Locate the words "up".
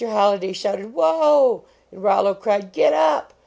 2.91-3.35